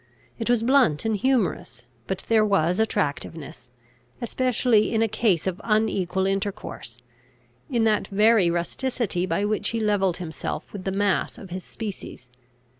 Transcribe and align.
It 0.39 0.49
was 0.49 0.63
blunt 0.63 1.05
and 1.05 1.15
humorous; 1.15 1.85
but 2.07 2.25
there 2.27 2.43
was 2.43 2.79
attractiveness, 2.79 3.69
especially 4.19 4.91
in 4.91 5.03
a 5.03 5.07
case 5.07 5.45
of 5.45 5.61
unequal 5.63 6.25
intercourse, 6.25 6.97
in 7.69 7.83
that 7.83 8.07
very 8.07 8.49
rusticity 8.49 9.27
by 9.27 9.45
which 9.45 9.69
he 9.69 9.79
levelled 9.79 10.17
himself 10.17 10.73
with 10.73 10.85
the 10.85 10.91
mass 10.91 11.37
of 11.37 11.51
his 11.51 11.63
species. 11.63 12.31